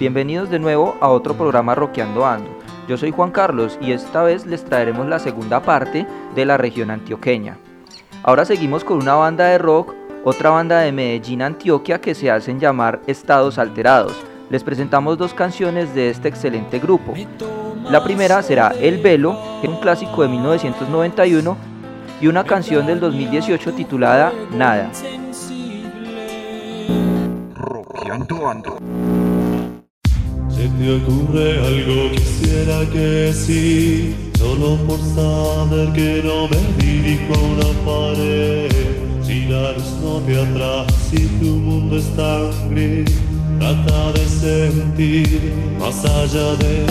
[0.00, 2.48] Bienvenidos de nuevo a otro programa Roqueando Ando.
[2.88, 6.90] Yo soy Juan Carlos y esta vez les traeremos la segunda parte de la región
[6.90, 7.58] antioqueña.
[8.22, 9.92] Ahora seguimos con una banda de rock,
[10.24, 14.16] otra banda de Medellín, Antioquia, que se hacen llamar Estados Alterados.
[14.48, 17.12] Les presentamos dos canciones de este excelente grupo.
[17.90, 21.58] La primera será El Velo, un clásico de 1991,
[22.22, 24.90] y una canción del 2018 titulada Nada.
[30.60, 37.38] Se te ocurre algo, quisiera que sí, solo por saber que no me dirijo a
[37.38, 38.70] una pared.
[39.22, 43.10] Si la luz no te atrae, si tu mundo es tan gris,
[43.58, 46.84] trata de sentir más allá de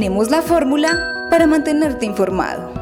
[0.00, 2.79] tenemos la fórmula para mantenerte informado.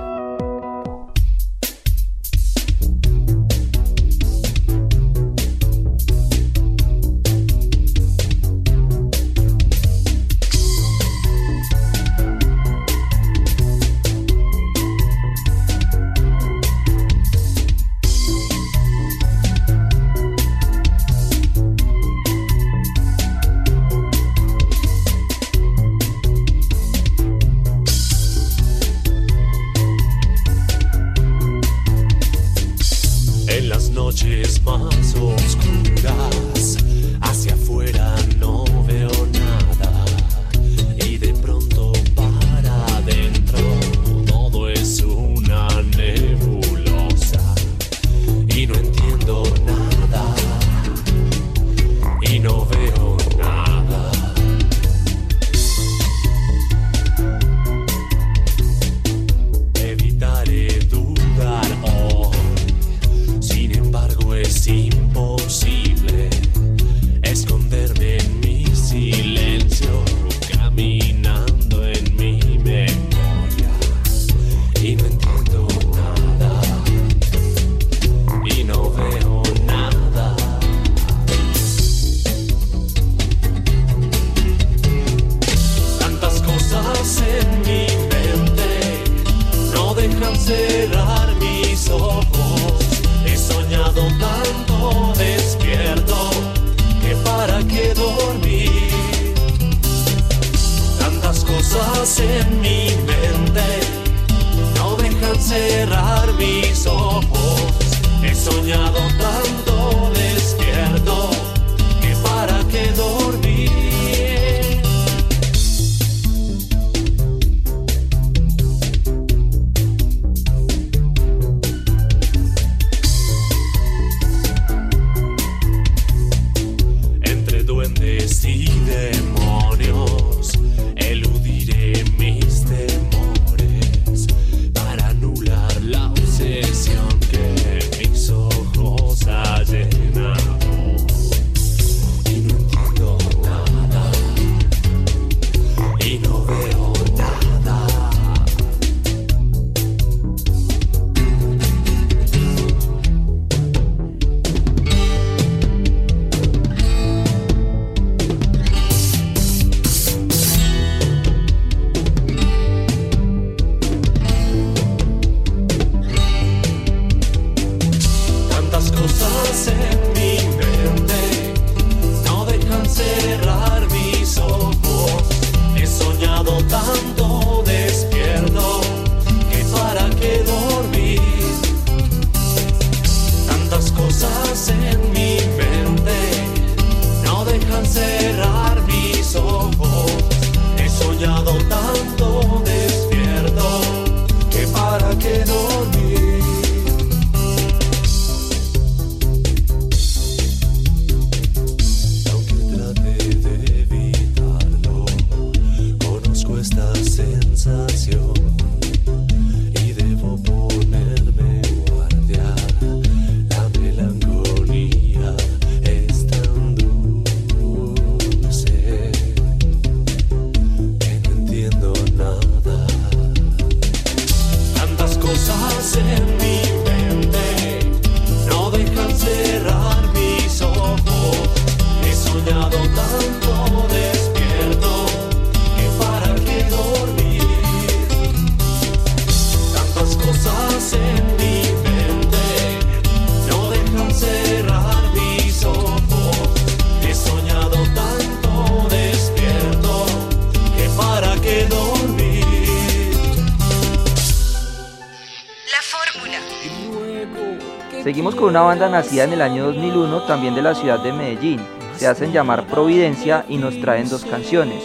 [258.41, 261.61] Una banda nacida en el año 2001, también de la ciudad de Medellín.
[261.95, 264.83] Se hacen llamar Providencia y nos traen dos canciones.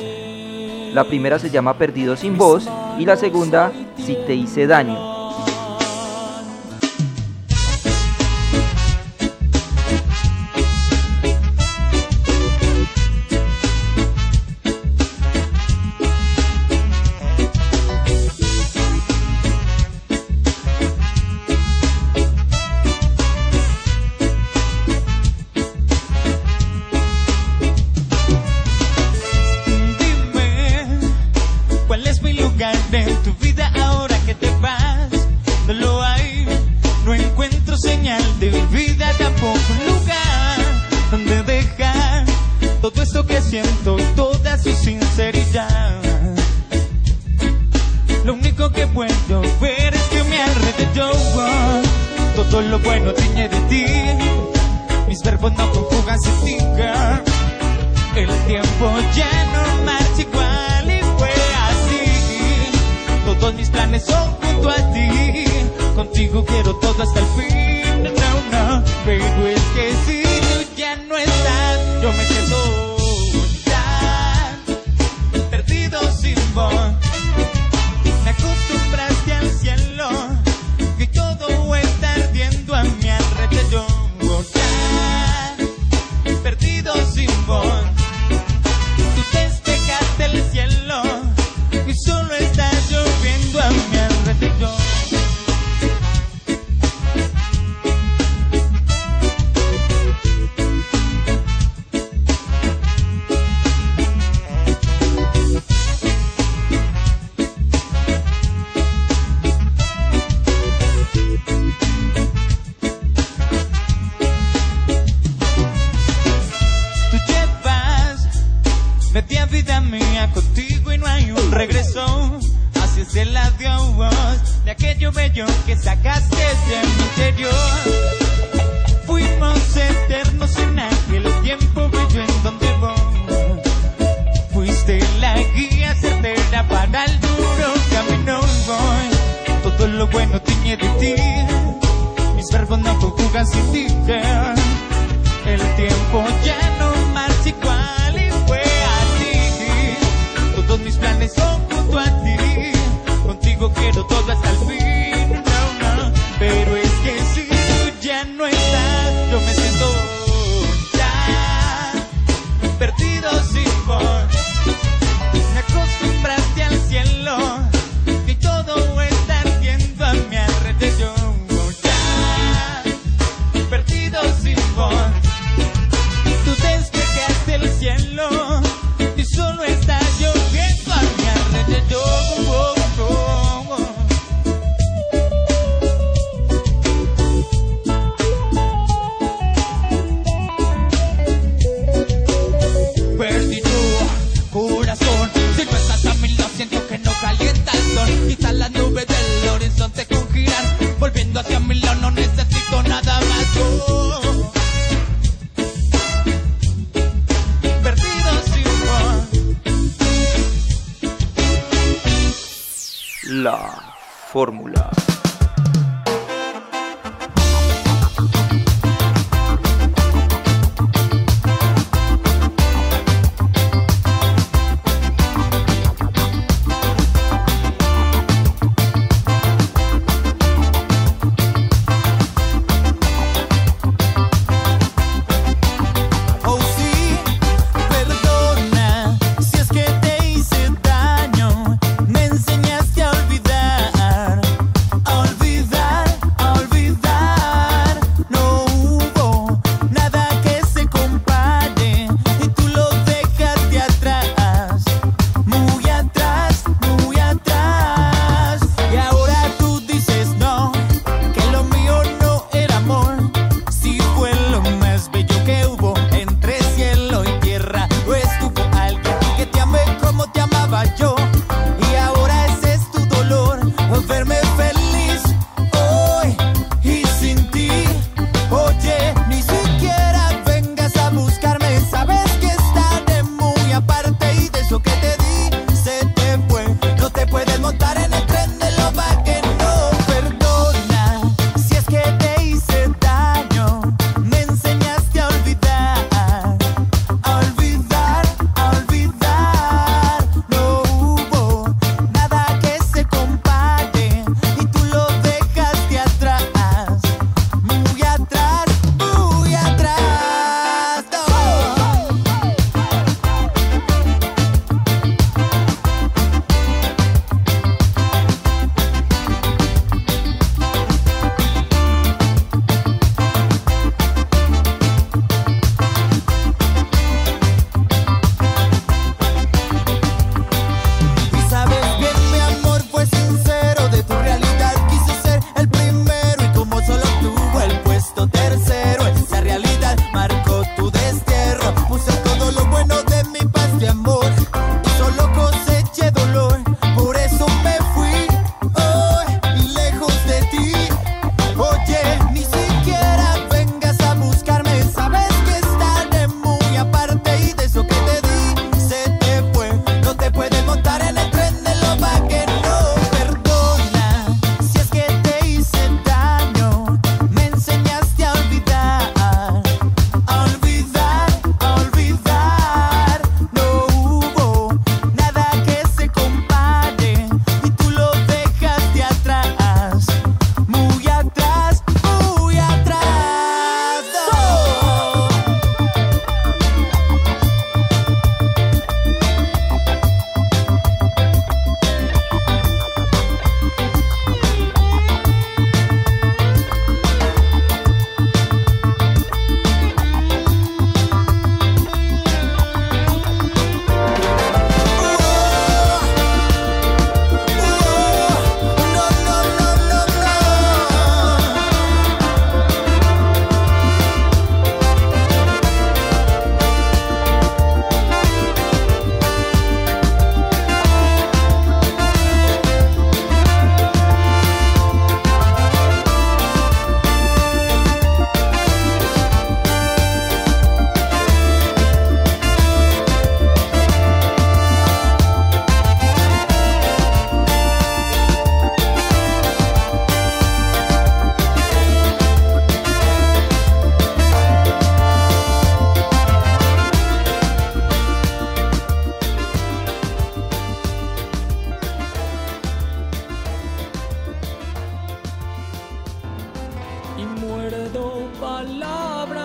[0.93, 5.12] La primera se llama Perdido sin voz y la segunda Si te hice daño.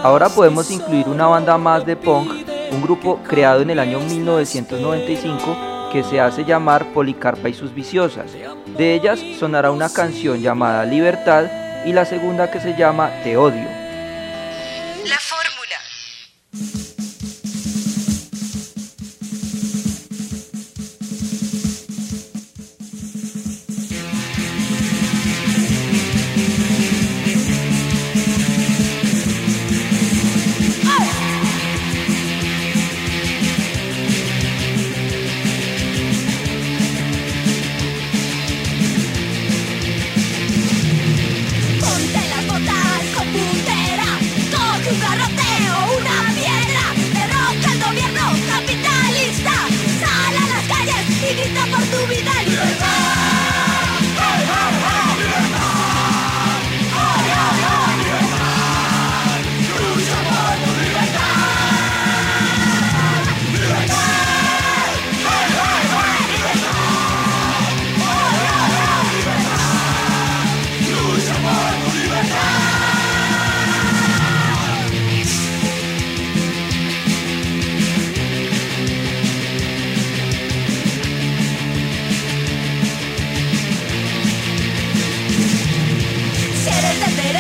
[0.03, 2.33] Ahora podemos incluir una banda más de punk,
[2.71, 8.31] un grupo creado en el año 1995 que se hace llamar Policarpa y sus viciosas.
[8.77, 11.47] De ellas sonará una canción llamada Libertad
[11.85, 13.88] y la segunda que se llama Te odio.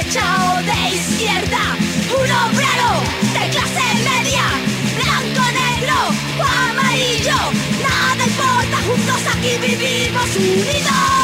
[0.09, 1.77] derecha o de izquierda,
[2.09, 3.03] un obrero
[3.35, 4.45] de clase media,
[4.97, 5.97] blanco, negro
[6.39, 7.37] o amarillo,
[7.83, 11.18] nada importa, juntos aquí vivimos unidos.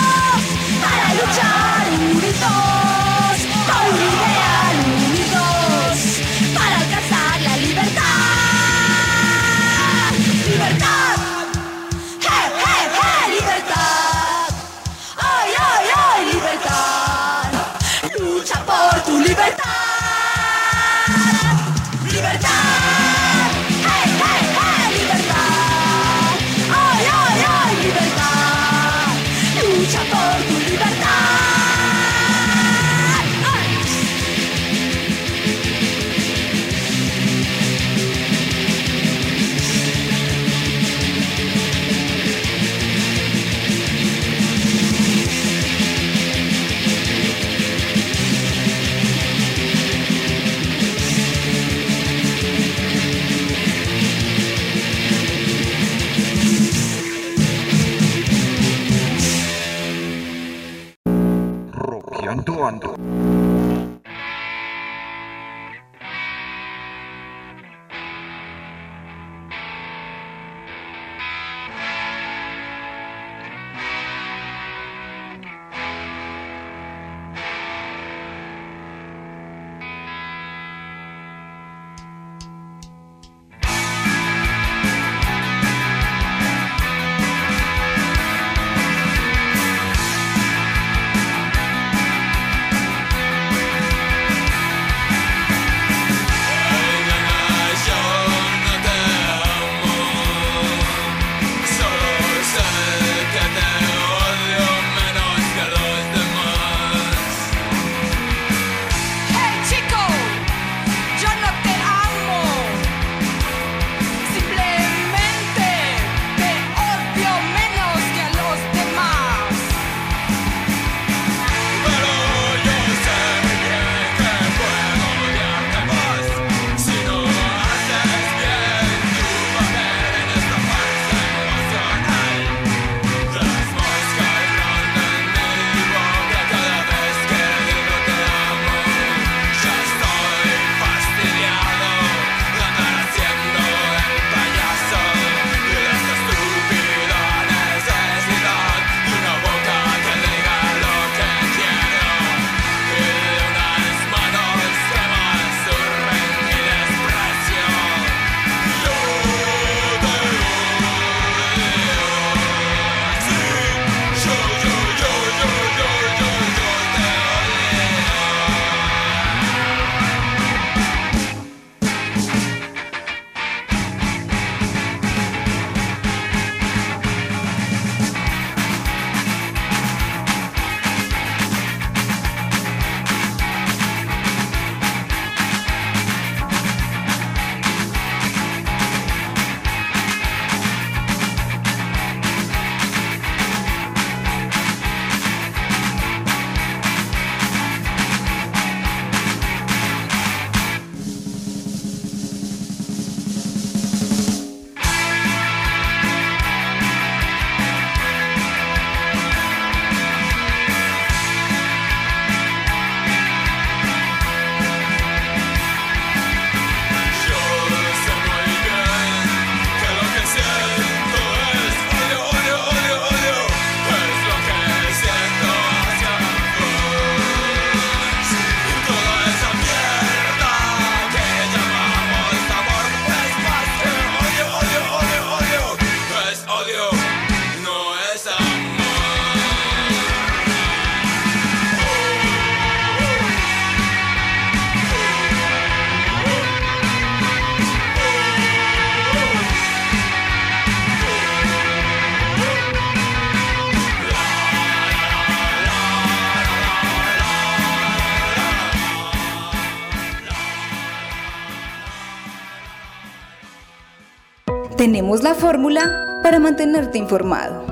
[265.07, 267.63] La fórmula para mantenerte informado.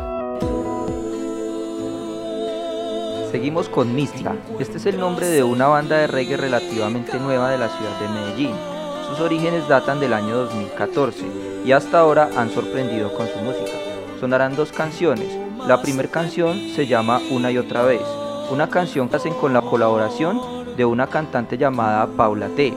[3.31, 4.37] Seguimos con Mistla.
[4.61, 8.09] Este es el nombre de una banda de reggae relativamente nueva de la ciudad de
[8.09, 8.55] Medellín.
[9.09, 11.25] Sus orígenes datan del año 2014
[11.65, 13.79] y hasta ahora han sorprendido con su música.
[14.21, 15.29] Sonarán dos canciones.
[15.67, 18.03] La primera canción se llama Una y otra vez,
[18.51, 22.75] una canción que hacen con la colaboración de una cantante llamada Paula T.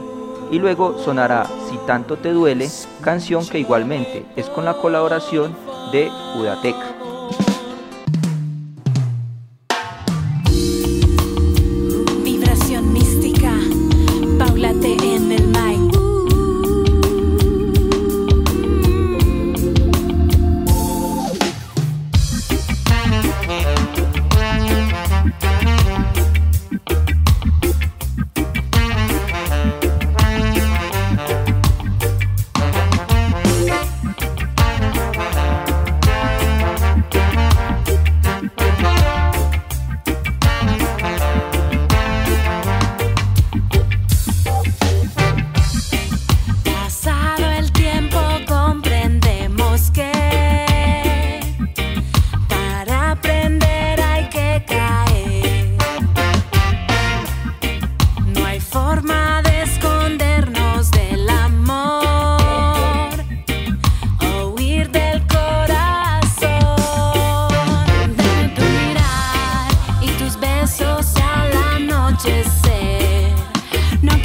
[0.50, 1.46] Y luego sonará
[1.86, 2.68] tanto te duele,
[3.00, 5.56] canción que igualmente es con la colaboración
[5.92, 6.85] de Udateca.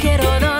[0.02, 0.51] quiero dar.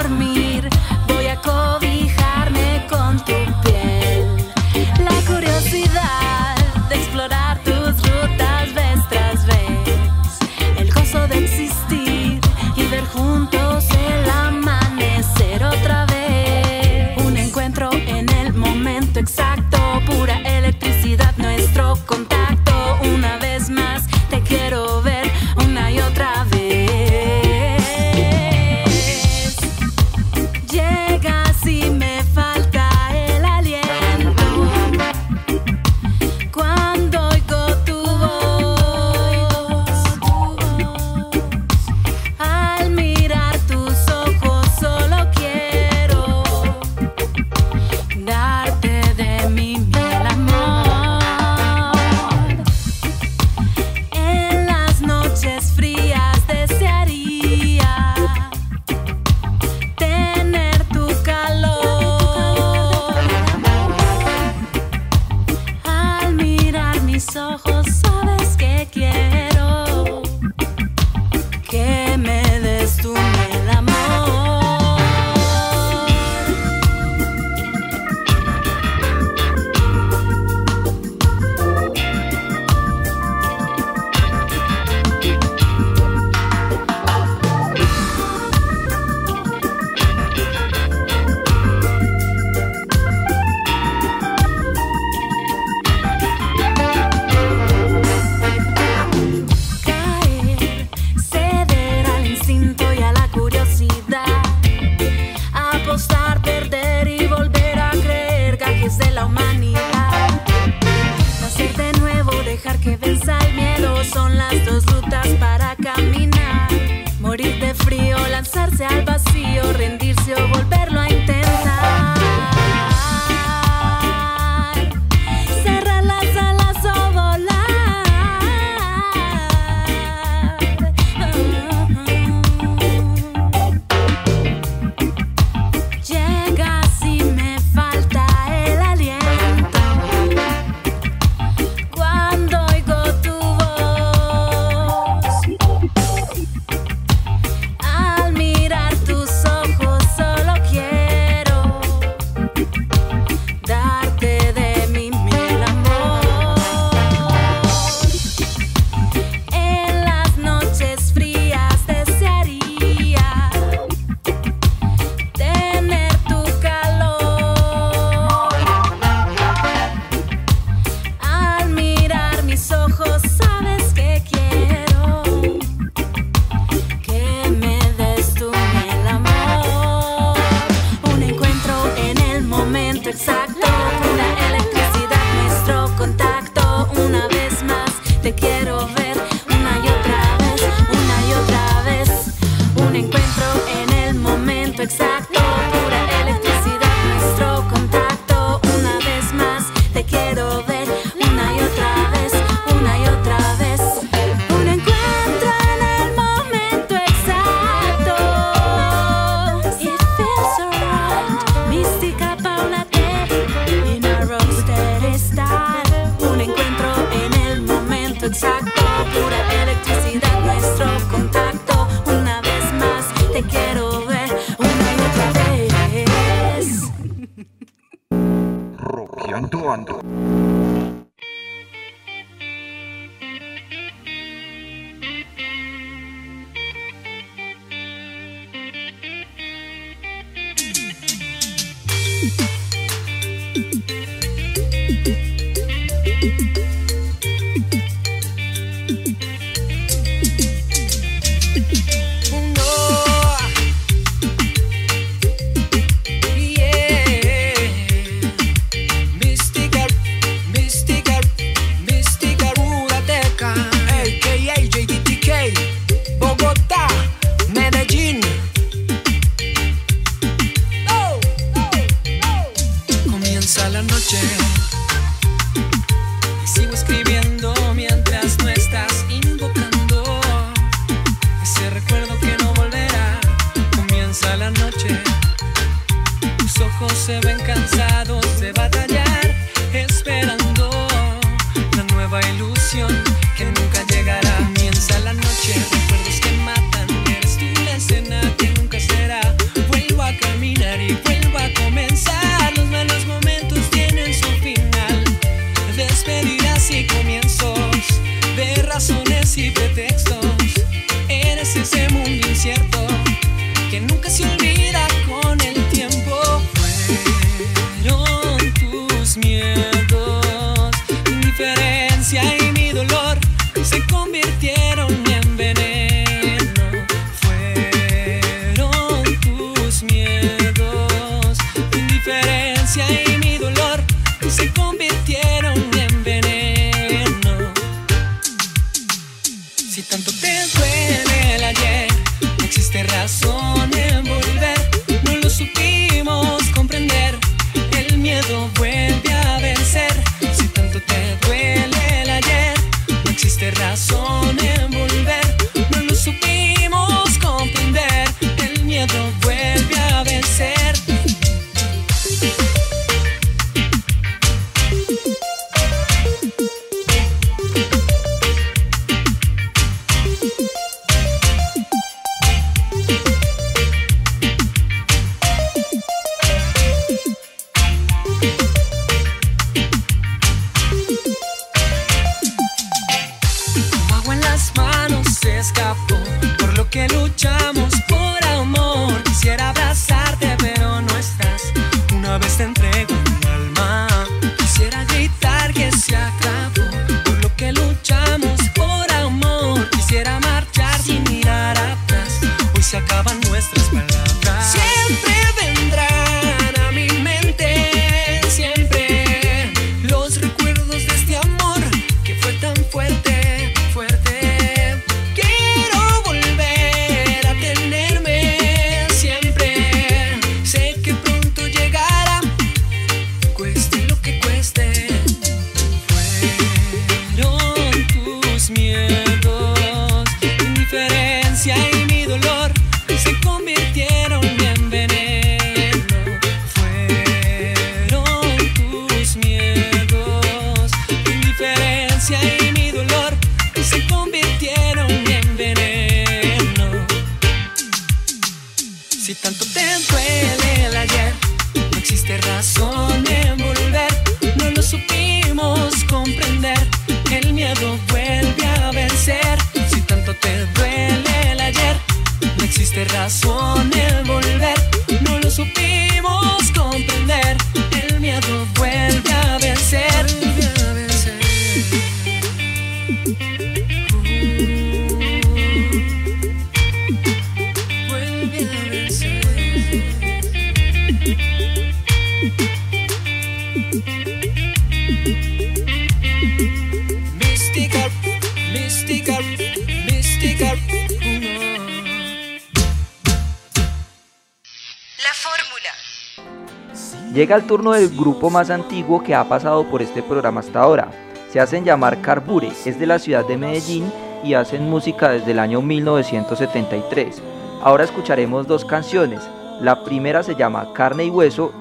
[497.23, 500.91] Llega el turno del grupo más antiguo que ha pasado por este programa hasta ahora.
[501.31, 503.93] Se hacen llamar Carbure, es de la ciudad de Medellín
[504.25, 507.23] y hacen música desde el año 1973.
[507.63, 509.21] Ahora escucharemos dos canciones.
[509.61, 511.53] La primera se llama Carne y Hueso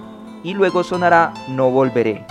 [0.43, 2.25] y luego sonará No Volveré.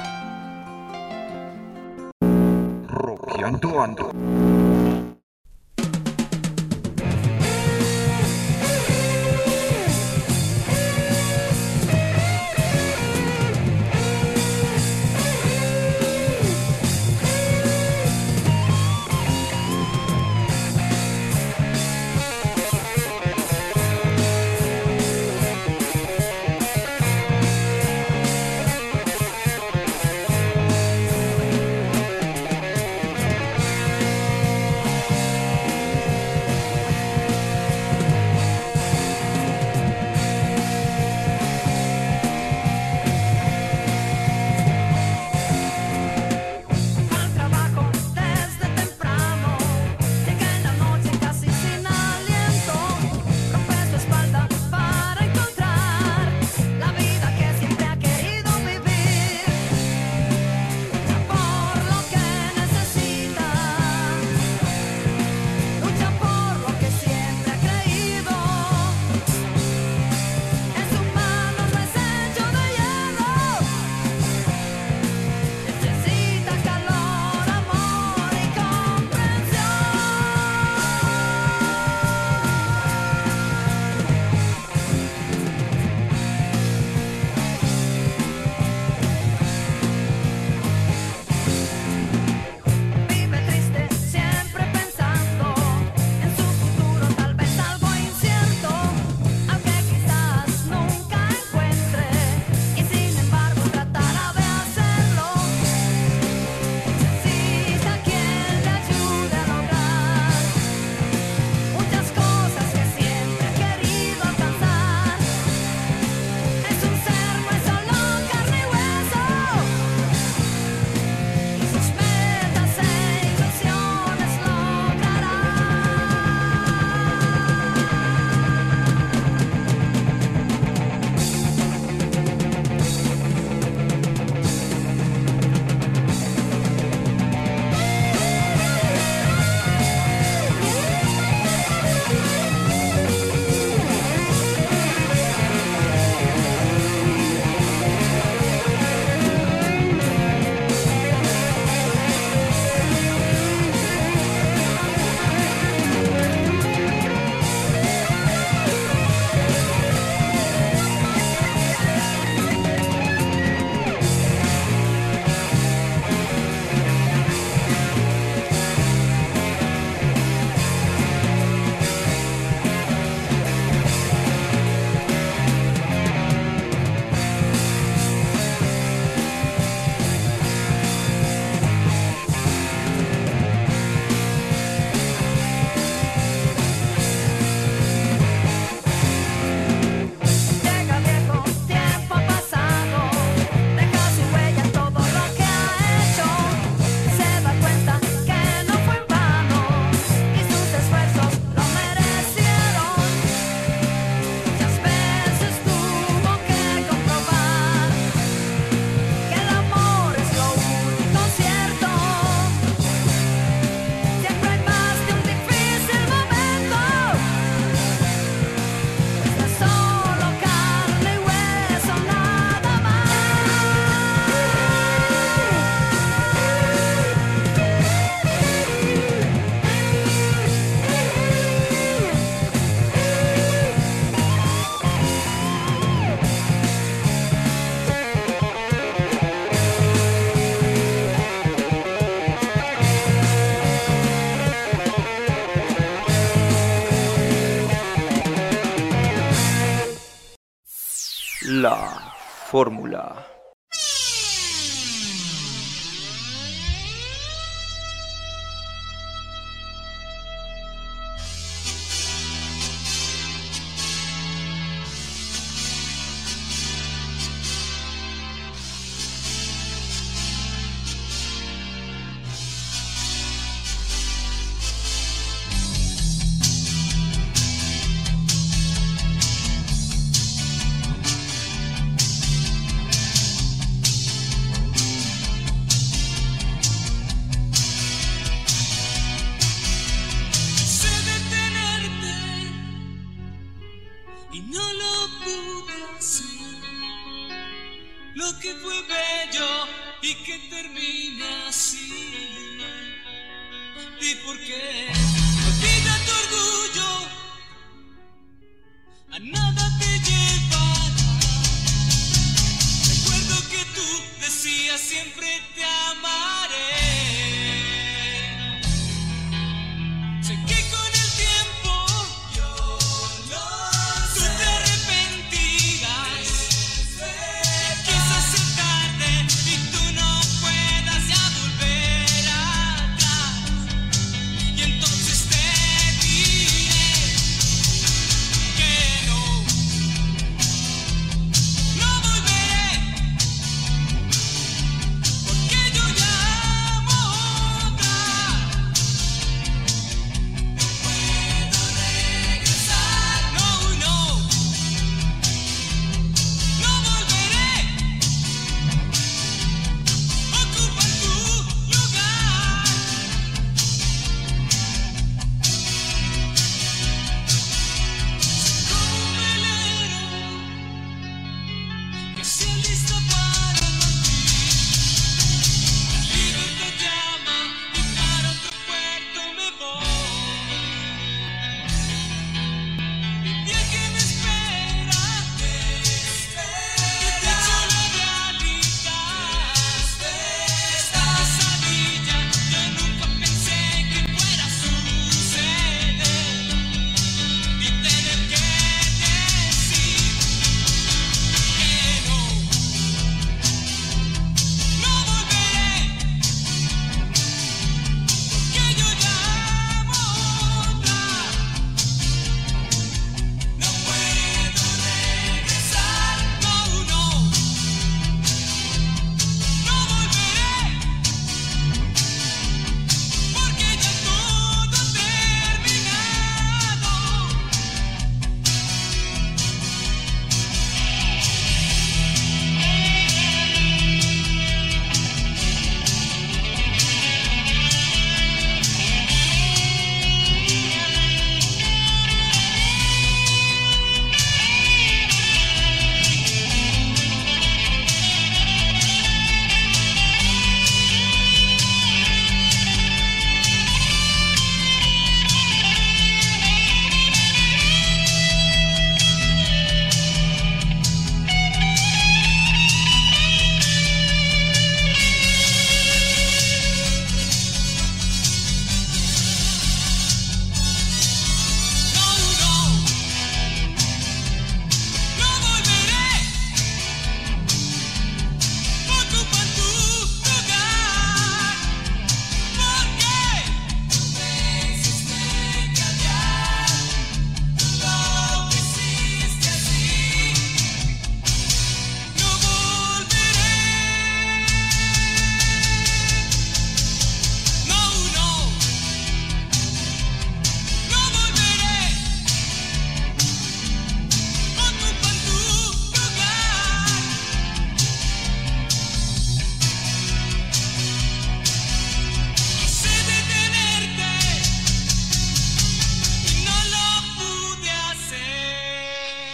[252.50, 253.29] fórmula.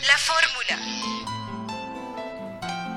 [0.07, 0.77] La fórmula.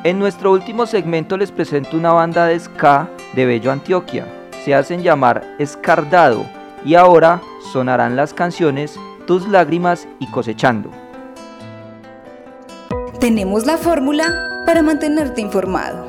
[0.03, 4.27] En nuestro último segmento les presento una banda de ska de Bello Antioquia.
[4.63, 6.45] Se hacen llamar Escardado
[6.85, 7.41] y ahora
[7.73, 10.91] sonarán las canciones Tus lágrimas y Cosechando.
[13.19, 16.08] Tenemos la fórmula para mantenerte informado.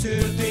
[0.00, 0.47] sur tes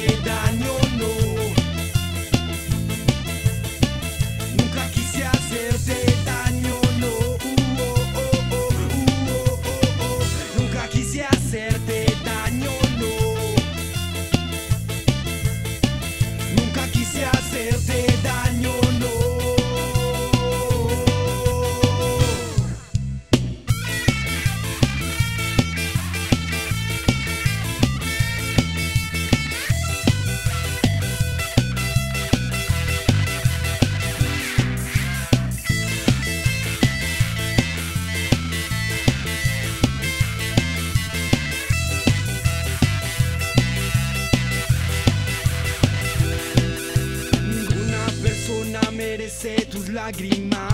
[49.70, 50.72] tus lágrimas.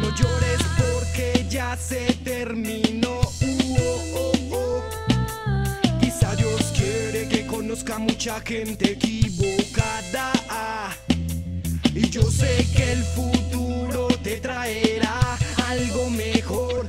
[0.00, 3.18] No llores porque ya se terminó.
[3.40, 6.00] Uh, oh, oh, oh.
[6.00, 10.32] Quizá Dios quiere que conozca mucha gente equivocada.
[11.92, 15.36] Y yo sé que el futuro te traerá
[15.66, 16.88] algo mejor.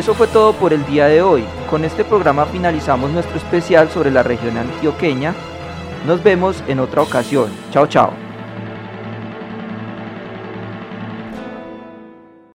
[0.00, 1.44] Eso fue todo por el día de hoy.
[1.68, 5.34] Con este programa finalizamos nuestro especial sobre la región antioqueña.
[6.06, 7.50] Nos vemos en otra ocasión.
[7.70, 8.29] Chao, chao.